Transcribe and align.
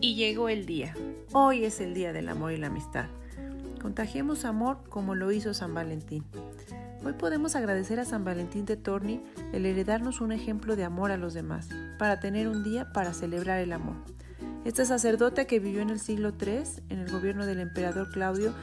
Y 0.00 0.14
llegó 0.16 0.48
el 0.48 0.66
día. 0.66 0.94
Hoy 1.32 1.64
es 1.64 1.80
el 1.80 1.94
día 1.94 2.12
del 2.12 2.28
amor 2.28 2.52
y 2.52 2.56
la 2.58 2.66
amistad. 2.66 3.06
Contagiemos 3.80 4.44
amor 4.44 4.78
como 4.88 5.14
lo 5.14 5.30
hizo 5.32 5.54
San 5.54 5.74
Valentín. 5.74 6.24
Hoy 7.04 7.12
podemos 7.12 7.54
agradecer 7.54 8.00
a 8.00 8.04
San 8.04 8.24
Valentín 8.24 8.64
de 8.64 8.76
Torni 8.76 9.22
el 9.52 9.66
heredarnos 9.66 10.20
un 10.20 10.32
ejemplo 10.32 10.74
de 10.74 10.84
amor 10.84 11.10
a 11.10 11.18
los 11.18 11.34
demás, 11.34 11.68
para 11.98 12.18
tener 12.18 12.48
un 12.48 12.64
día 12.64 12.92
para 12.92 13.12
celebrar 13.12 13.60
el 13.60 13.72
amor. 13.72 13.96
Este 14.64 14.86
sacerdote 14.86 15.46
que 15.46 15.60
vivió 15.60 15.82
en 15.82 15.90
el 15.90 16.00
siglo 16.00 16.32
III, 16.40 16.82
en 16.88 17.00
el 17.00 17.10
gobierno 17.10 17.44
del 17.44 17.60
emperador 17.60 18.10
Claudio, 18.10 18.54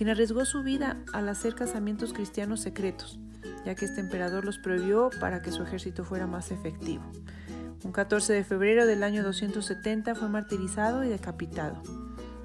quien 0.00 0.08
arriesgó 0.08 0.46
su 0.46 0.62
vida 0.62 0.96
al 1.12 1.28
hacer 1.28 1.54
casamientos 1.54 2.14
cristianos 2.14 2.60
secretos, 2.60 3.18
ya 3.66 3.74
que 3.74 3.84
este 3.84 4.00
emperador 4.00 4.46
los 4.46 4.56
prohibió 4.56 5.10
para 5.20 5.42
que 5.42 5.52
su 5.52 5.62
ejército 5.62 6.04
fuera 6.04 6.26
más 6.26 6.52
efectivo. 6.52 7.04
Un 7.84 7.92
14 7.92 8.32
de 8.32 8.42
febrero 8.42 8.86
del 8.86 9.02
año 9.02 9.22
270 9.22 10.14
fue 10.14 10.30
martirizado 10.30 11.04
y 11.04 11.10
decapitado. 11.10 11.82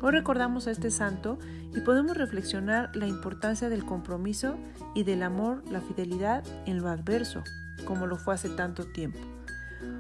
Hoy 0.01 0.11
recordamos 0.11 0.67
a 0.67 0.71
este 0.71 0.91
santo 0.91 1.39
y 1.73 1.79
podemos 1.79 2.17
reflexionar 2.17 2.93
la 2.93 3.07
importancia 3.07 3.69
del 3.69 3.85
compromiso 3.85 4.57
y 4.93 5.03
del 5.03 5.23
amor, 5.23 5.63
la 5.71 5.79
fidelidad 5.79 6.43
en 6.65 6.81
lo 6.81 6.89
adverso, 6.89 7.41
como 7.85 8.05
lo 8.05 8.17
fue 8.17 8.33
hace 8.33 8.49
tanto 8.49 8.83
tiempo. 8.83 9.19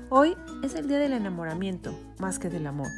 Hoy 0.09 0.35
es 0.61 0.75
el 0.75 0.89
día 0.89 0.97
del 0.97 1.13
enamoramiento, 1.13 1.97
más 2.19 2.37
que 2.37 2.49
del 2.49 2.67
amor, 2.67 2.89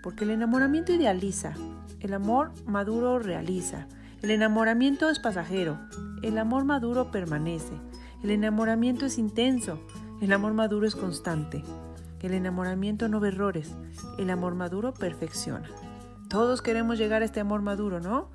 porque 0.00 0.22
el 0.22 0.30
enamoramiento 0.30 0.92
idealiza, 0.92 1.54
el 2.00 2.14
amor 2.14 2.52
maduro 2.66 3.18
realiza, 3.18 3.86
el 4.22 4.30
enamoramiento 4.30 5.08
es 5.08 5.18
pasajero, 5.18 5.78
el 6.22 6.38
amor 6.38 6.64
maduro 6.64 7.10
permanece, 7.10 7.74
el 8.22 8.30
enamoramiento 8.30 9.06
es 9.06 9.18
intenso, 9.18 9.80
el 10.20 10.32
amor 10.32 10.52
maduro 10.52 10.86
es 10.86 10.94
constante. 10.94 11.64
El 12.20 12.34
enamoramiento 12.34 13.08
no 13.08 13.20
ve 13.20 13.28
errores. 13.28 13.72
El 14.18 14.28
amor 14.28 14.54
maduro 14.54 14.92
perfecciona. 14.92 15.70
Todos 16.28 16.60
queremos 16.60 16.98
llegar 16.98 17.22
a 17.22 17.24
este 17.24 17.40
amor 17.40 17.62
maduro, 17.62 18.00
¿no? 18.00 18.30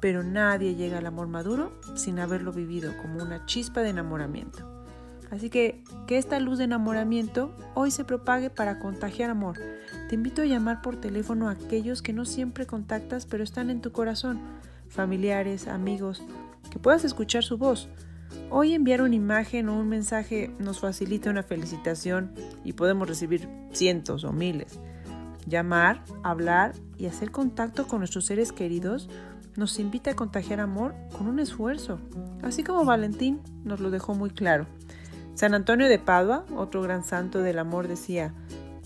Pero 0.00 0.22
nadie 0.22 0.76
llega 0.76 0.98
al 0.98 1.06
amor 1.06 1.26
maduro 1.26 1.72
sin 1.96 2.20
haberlo 2.20 2.52
vivido 2.52 2.92
como 3.02 3.22
una 3.22 3.44
chispa 3.46 3.80
de 3.80 3.90
enamoramiento. 3.90 4.73
Así 5.30 5.50
que 5.50 5.82
que 6.06 6.18
esta 6.18 6.38
luz 6.38 6.58
de 6.58 6.64
enamoramiento 6.64 7.54
hoy 7.74 7.90
se 7.90 8.04
propague 8.04 8.50
para 8.50 8.78
contagiar 8.78 9.30
amor. 9.30 9.58
Te 10.08 10.14
invito 10.14 10.42
a 10.42 10.46
llamar 10.46 10.82
por 10.82 11.00
teléfono 11.00 11.48
a 11.48 11.52
aquellos 11.52 12.02
que 12.02 12.12
no 12.12 12.24
siempre 12.24 12.66
contactas 12.66 13.26
pero 13.26 13.42
están 13.42 13.70
en 13.70 13.80
tu 13.80 13.92
corazón, 13.92 14.40
familiares, 14.88 15.66
amigos, 15.66 16.22
que 16.70 16.78
puedas 16.78 17.04
escuchar 17.04 17.42
su 17.42 17.58
voz. 17.58 17.88
Hoy 18.50 18.74
enviar 18.74 19.02
una 19.02 19.14
imagen 19.14 19.68
o 19.68 19.78
un 19.78 19.88
mensaje 19.88 20.50
nos 20.58 20.80
facilita 20.80 21.30
una 21.30 21.42
felicitación 21.42 22.32
y 22.64 22.72
podemos 22.74 23.08
recibir 23.08 23.48
cientos 23.72 24.24
o 24.24 24.32
miles. 24.32 24.78
Llamar, 25.46 26.02
hablar 26.22 26.72
y 26.96 27.06
hacer 27.06 27.30
contacto 27.30 27.86
con 27.86 28.00
nuestros 28.00 28.26
seres 28.26 28.52
queridos 28.52 29.08
nos 29.56 29.78
invita 29.78 30.10
a 30.10 30.16
contagiar 30.16 30.60
amor 30.60 30.94
con 31.16 31.28
un 31.28 31.38
esfuerzo, 31.38 32.00
así 32.42 32.64
como 32.64 32.84
Valentín 32.84 33.40
nos 33.62 33.80
lo 33.80 33.90
dejó 33.90 34.14
muy 34.14 34.30
claro. 34.30 34.66
San 35.34 35.52
Antonio 35.54 35.88
de 35.88 35.98
Padua, 35.98 36.44
otro 36.56 36.80
gran 36.80 37.04
santo 37.04 37.40
del 37.40 37.58
amor, 37.58 37.88
decía, 37.88 38.32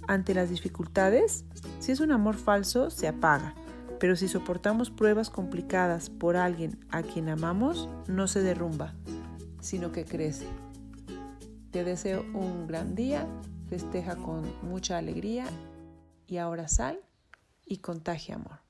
ante 0.07 0.33
las 0.33 0.49
dificultades, 0.49 1.45
si 1.79 1.93
es 1.93 2.01
un 2.01 2.11
amor 2.11 2.37
falso, 2.37 2.91
se 2.91 3.07
apaga, 3.07 3.55
pero 4.01 4.17
si 4.17 4.29
soportamos 4.29 4.91
pruebas 4.91 5.29
complicadas 5.29 6.09
por 6.09 6.37
alguien 6.37 6.85
a 6.89 7.03
quien 7.03 7.29
amamos, 7.29 7.89
no 8.07 8.29
se 8.29 8.41
derrumba, 8.41 8.95
sino 9.61 9.93
que 9.93 10.07
crece. 10.07 10.47
Te 11.71 11.85
deseo 11.85 12.23
un 12.33 12.67
gran 12.67 12.95
día, 12.95 13.27
festeja 13.69 14.17
con 14.17 14.43
mucha 14.63 14.97
alegría 14.97 15.45
y 16.27 16.39
ahora 16.39 16.67
sal 16.69 16.99
y 17.67 17.79
contagia 17.79 18.37
amor. 18.37 18.68